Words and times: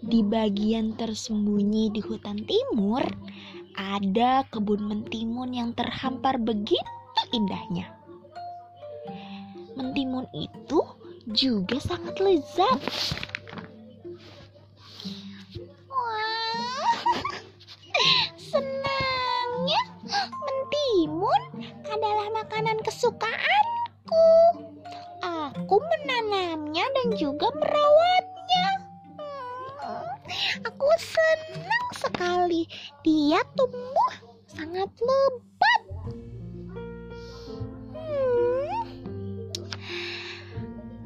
Di 0.00 0.20
bagian 0.20 0.92
tersembunyi 0.92 1.88
di 1.94 2.00
hutan 2.04 2.44
timur, 2.44 3.00
ada 3.80 4.44
kebun 4.52 4.84
mentimun 4.84 5.56
yang 5.56 5.70
terhampar 5.72 6.36
begitu 6.36 6.84
indahnya. 7.32 7.88
Mentimun 9.78 10.28
itu 10.36 10.84
juga 11.30 11.80
sangat 11.80 12.18
lezat. 12.20 12.80
Wah, 15.88 17.00
senangnya 18.50 19.82
mentimun 20.20 21.42
adalah 21.88 22.28
makanan 22.36 22.76
kesukaanku. 22.84 24.28
Aku 25.20 25.76
menanamnya 25.80 26.84
dan 26.90 27.08
juga 27.16 27.48
merawatnya. 27.56 27.79
Dia 33.06 33.40
tumbuh 33.54 34.12
sangat 34.50 34.90
lebat. 34.98 35.82
Hmm, 37.94 38.80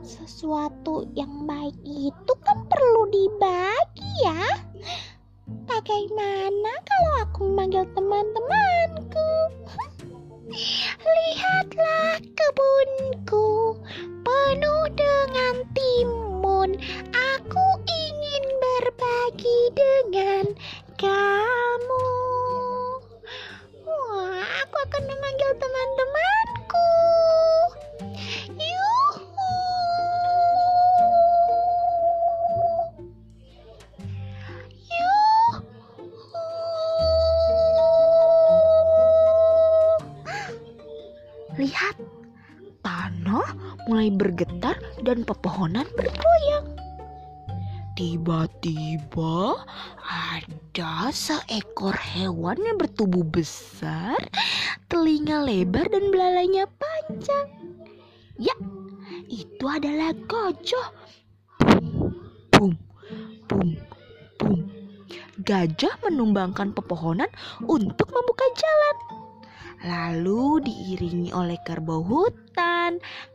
sesuatu 0.00 1.04
yang 1.12 1.44
baik 1.44 1.76
itu 1.84 2.32
kan 2.42 2.64
perlu 2.66 3.02
dibagi 3.12 4.10
ya. 4.24 4.42
Bagaimana 5.68 6.72
kalau 6.88 7.12
aku 7.20 7.38
memanggil 7.52 7.84
teman-temanku? 7.92 9.30
Lihatlah 11.04 12.16
kebunku 12.32 13.76
penuh 14.24 14.84
dengan 14.96 15.54
timun. 15.76 16.80
Aku 17.12 17.66
mulai 44.04 44.20
bergetar 44.20 44.76
dan 45.00 45.24
pepohonan 45.24 45.88
bergoyang. 45.96 46.68
Tiba-tiba 47.96 49.64
ada 50.04 51.08
seekor 51.08 51.96
hewan 51.96 52.60
yang 52.60 52.76
bertubuh 52.76 53.24
besar, 53.24 54.20
telinga 54.92 55.40
lebar 55.40 55.88
dan 55.88 56.12
belalainya 56.12 56.68
panjang. 56.76 57.48
Ya, 58.36 58.52
itu 59.24 59.64
adalah 59.64 60.12
gajah. 60.28 60.88
Bum, 62.52 62.76
bum, 63.48 63.72
bum. 64.36 64.58
Gajah 65.48 65.96
menumbangkan 66.04 66.76
pepohonan 66.76 67.32
untuk 67.64 68.12
membuka 68.12 68.44
jalan. 68.52 68.96
Lalu 69.84 70.66
diiringi 70.66 71.32
oleh 71.32 71.56
kerbau 71.64 72.04
hutan, 72.04 72.73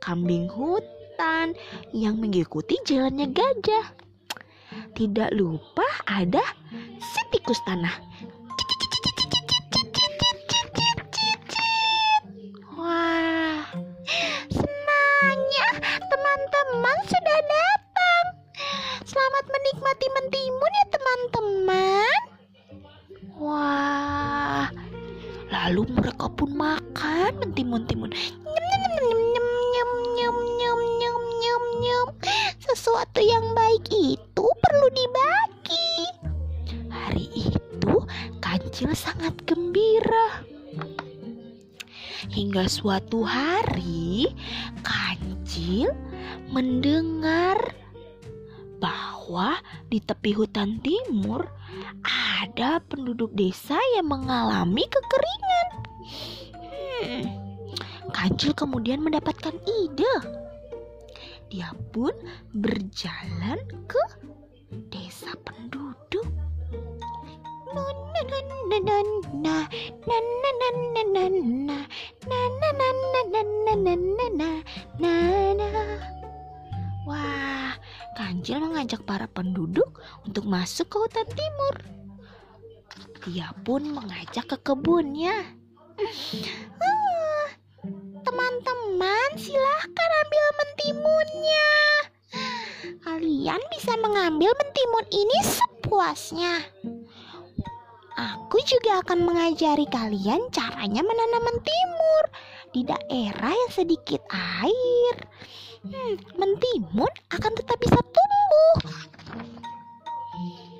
kambing 0.00 0.48
hutan 0.50 1.56
yang 1.92 2.16
mengikuti 2.20 2.76
jalannya 2.84 3.30
gajah. 3.30 3.86
Tidak 4.92 5.32
lupa 5.36 5.84
ada 6.04 6.42
si 7.00 7.20
tikus 7.32 7.60
tanah. 7.64 7.96
Wah, 12.76 13.64
senangnya 14.52 15.68
teman-teman 16.06 16.96
sudah 17.08 17.38
datang. 17.40 18.24
Selamat 19.08 19.44
menikmati 19.48 20.06
mentimun 20.12 20.72
ya 20.76 20.86
teman-teman. 20.92 22.20
Wah, 23.36 24.68
lalu 25.48 25.82
mereka 25.92 26.28
pun 26.36 26.52
makan 26.52 27.32
mentimun-timun. 27.40 28.12
Nyem, 28.12 28.64
nyem, 28.64 28.85
nyem, 30.16 30.36
nyem, 30.56 30.80
nyem, 30.96 31.22
nyem, 31.40 31.62
nyem. 31.84 32.08
Sesuatu 32.64 33.20
yang 33.20 33.52
baik 33.52 33.84
itu 33.92 34.44
perlu 34.64 34.88
dibagi. 34.96 35.92
Hari 36.88 37.26
itu 37.36 37.94
kancil 38.40 38.96
sangat 38.96 39.36
gembira. 39.44 40.40
Hingga 42.32 42.64
suatu 42.66 43.22
hari 43.22 44.32
kancil 44.80 45.92
mendengar 46.48 47.76
bahwa 48.80 49.60
di 49.92 50.00
tepi 50.00 50.32
hutan 50.32 50.80
timur 50.80 51.44
ada 52.02 52.80
penduduk 52.88 53.30
desa 53.36 53.76
yang 53.94 54.08
mengalami 54.08 54.84
kekeringan. 54.88 55.68
Hmm, 56.96 57.45
Kancil 58.16 58.56
kemudian 58.56 59.04
mendapatkan 59.04 59.52
ide. 59.68 60.14
Dia 61.52 61.68
pun 61.92 62.16
berjalan 62.56 63.60
ke 63.84 64.02
desa 64.88 65.36
penduduk. 65.44 66.24
Wah, 77.04 77.76
Kancil 78.16 78.64
mengajak 78.64 79.04
para 79.04 79.28
penduduk 79.28 80.00
untuk 80.24 80.48
masuk 80.48 80.88
ke 80.88 80.96
hutan 81.04 81.28
timur. 81.36 81.76
Dia 83.28 83.52
pun 83.60 83.84
mengajak 83.92 84.48
ke 84.48 84.56
kebunnya. 84.64 85.52
Teman-teman, 88.26 89.28
silahkan 89.38 90.10
ambil 90.26 90.44
mentimunnya. 90.58 91.70
Kalian 93.06 93.62
bisa 93.70 93.94
mengambil 94.02 94.50
mentimun 94.50 95.06
ini 95.14 95.38
sepuasnya. 95.46 96.54
Aku 98.18 98.58
juga 98.66 98.98
akan 99.06 99.30
mengajari 99.30 99.86
kalian 99.86 100.50
caranya 100.50 101.06
menanam 101.06 101.42
mentimun 101.46 102.24
di 102.74 102.82
daerah 102.82 103.54
yang 103.54 103.70
sedikit 103.70 104.18
air. 104.34 105.14
Hmm, 105.86 106.18
mentimun 106.34 107.12
akan 107.30 107.52
tetap 107.54 107.78
bisa 107.78 108.02
tumbuh. 108.02 108.76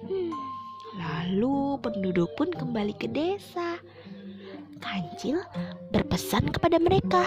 Hmm, 0.02 0.34
lalu 0.98 1.78
penduduk 1.78 2.34
pun 2.34 2.50
kembali 2.50 2.98
ke 2.98 3.06
desa. 3.06 3.75
Kancil 4.80 5.42
berpesan 5.90 6.52
kepada 6.52 6.78
mereka. 6.80 7.26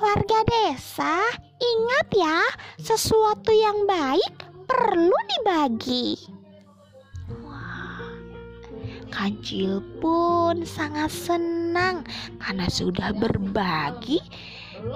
Warga 0.00 0.44
desa, 0.48 1.20
ingat 1.60 2.08
ya, 2.12 2.40
sesuatu 2.80 3.52
yang 3.52 3.86
baik 3.88 4.44
perlu 4.68 5.16
dibagi. 5.36 6.16
Kancil 9.10 9.82
pun 10.00 10.64
sangat 10.64 11.10
senang 11.12 12.04
karena 12.40 12.68
sudah 12.72 13.12
berbagi 13.12 14.20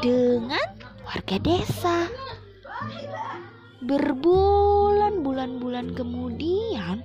dengan 0.00 0.64
warga 1.04 1.36
desa. 1.42 2.08
Berbulan-bulan-bulan 3.84 5.92
kemudian, 5.92 7.04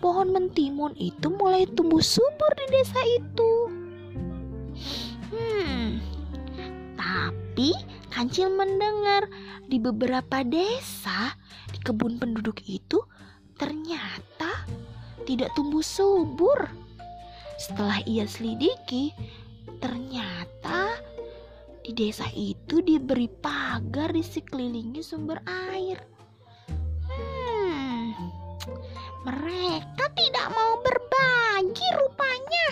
pohon 0.00 0.32
mentimun 0.32 0.96
itu 0.96 1.28
mulai 1.28 1.68
tumbuh 1.68 2.02
subur 2.02 2.50
di 2.56 2.66
desa 2.72 3.00
itu. 3.20 3.52
Hmm, 5.30 6.00
tapi 6.96 7.76
Kancil 8.10 8.50
mendengar 8.50 9.30
di 9.70 9.78
beberapa 9.78 10.42
desa 10.42 11.38
di 11.70 11.78
kebun 11.78 12.18
penduduk 12.18 12.58
itu 12.66 12.98
ternyata 13.54 14.66
tidak 15.22 15.54
tumbuh 15.54 15.84
subur. 15.84 16.66
Setelah 17.54 18.02
ia 18.08 18.26
selidiki, 18.26 19.14
ternyata 19.78 20.98
di 21.86 21.94
desa 21.94 22.26
itu 22.34 22.82
diberi 22.82 23.30
pagar 23.30 24.10
di 24.10 24.24
sekelilingi 24.26 25.04
sumber 25.06 25.38
air. 25.46 26.19
Mereka 29.26 30.04
tidak 30.16 30.46
mau 30.52 30.72
berbagi 30.80 31.88
rupanya. 31.96 32.66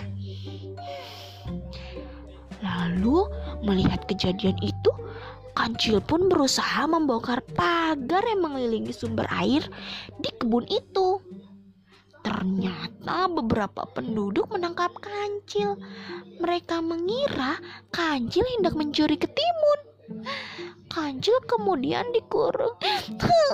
Lalu 2.59 3.17
melihat 3.63 4.03
kejadian 4.09 4.57
itu, 4.59 4.91
Kancil 5.69 5.99
pun 5.99 6.31
berusaha 6.31 6.87
membongkar 6.87 7.43
pagar 7.53 8.23
yang 8.23 8.47
mengelilingi 8.47 8.95
sumber 8.95 9.27
air 9.27 9.61
di 10.17 10.31
kebun 10.39 10.63
itu. 10.71 11.19
Ternyata 12.23 13.27
beberapa 13.27 13.83
penduduk 13.91 14.47
menangkap 14.55 14.91
kancil. 14.97 15.75
Mereka 16.39 16.79
mengira 16.79 17.59
kancil 17.91 18.47
hendak 18.55 18.75
mencuri 18.75 19.19
ketimun. 19.19 19.79
Kancil 20.87 21.37
kemudian 21.43 22.07
dikurung. 22.17 22.73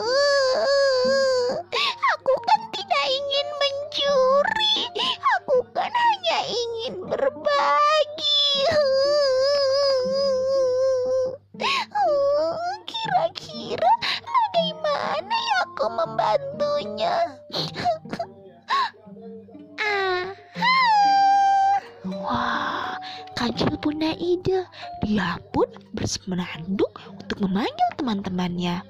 aku 15.86 16.02
membantunya? 16.02 17.38
Wah, 22.26 22.98
Kancil 23.38 23.78
punya 23.78 24.18
ide. 24.18 24.66
Dia 25.06 25.38
pun 25.54 25.70
bersenandung 25.94 26.90
untuk 27.14 27.38
memanggil 27.38 27.90
teman-temannya. 28.02 28.82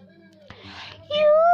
Yuhu. 1.11 1.44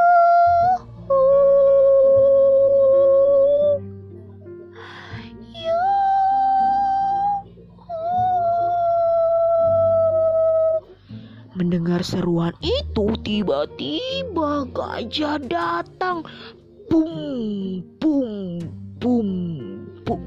Mendengar 11.62 12.02
seruan 12.02 12.58
itu, 12.66 13.14
tiba-tiba 13.22 14.66
gajah 14.74 15.38
datang. 15.46 16.26
Bung, 16.90 17.86
bung, 18.02 18.66
bung, 18.98 19.30
bung. 20.02 20.26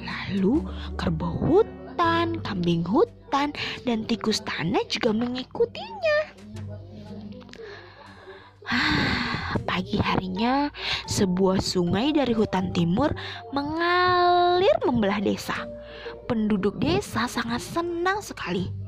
Lalu 0.00 0.64
kerbau 0.96 1.36
hutan, 1.36 2.40
kambing 2.40 2.80
hutan, 2.88 3.52
dan 3.84 4.08
tikus 4.08 4.40
tanah 4.48 4.80
juga 4.88 5.12
mengikutinya. 5.12 6.32
Ah, 8.64 9.60
pagi 9.68 10.00
harinya, 10.00 10.72
sebuah 11.04 11.60
sungai 11.60 12.16
dari 12.16 12.32
hutan 12.32 12.72
timur 12.72 13.12
mengalir 13.52 14.72
membelah 14.88 15.20
desa. 15.20 15.68
Penduduk 16.24 16.80
desa 16.80 17.28
sangat 17.28 17.60
senang 17.60 18.24
sekali. 18.24 18.85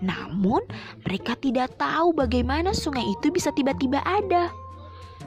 Namun, 0.00 0.64
mereka 1.06 1.36
tidak 1.38 1.76
tahu 1.76 2.14
bagaimana 2.16 2.72
sungai 2.72 3.04
itu 3.06 3.30
bisa 3.30 3.52
tiba-tiba 3.54 4.02
ada. 4.02 4.50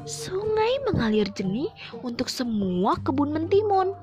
Sungai 0.03 0.83
mengalir 0.83 1.29
jernih 1.31 1.71
untuk 2.03 2.27
semua 2.27 2.99
kebun 2.99 3.31
mentimun. 3.31 3.95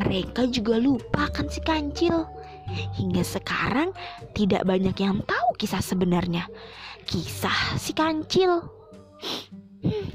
Mereka 0.00 0.48
juga 0.48 0.80
lupa 0.80 1.28
akan 1.28 1.46
si 1.52 1.60
kancil. 1.60 2.24
Hingga 2.68 3.24
sekarang 3.24 3.92
tidak 4.36 4.64
banyak 4.64 4.96
yang 5.00 5.20
tahu 5.24 5.48
kisah 5.56 5.80
sebenarnya. 5.80 6.48
Kisah 7.08 7.76
si 7.80 7.92
kancil. 7.96 8.64
Hmm, 9.78 10.08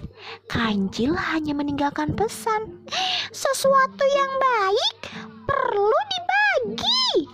kancil 0.50 1.18
hanya 1.18 1.54
meninggalkan 1.58 2.14
pesan. 2.14 2.86
Sesuatu 3.34 4.06
yang 4.06 4.32
baik 4.38 4.98
perlu 5.50 6.00
dibagi. 6.10 7.33